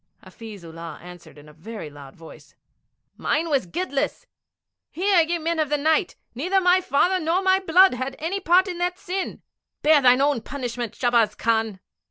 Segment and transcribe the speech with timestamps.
[0.23, 2.55] Hafiz Ullah answered in a very loud voice,
[3.17, 4.25] 'Mine was guiltless.
[4.89, 8.67] Hear, ye Men of the Night, neither my father nor my blood had any part
[8.67, 9.43] in that sin.
[9.83, 11.81] Bear thou thy own punishment, Shahbaz Khan.'